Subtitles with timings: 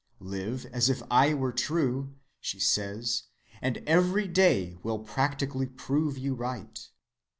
[0.23, 3.25] Live as if I were true, she says,
[3.61, 6.89] and every day will practically prove you right.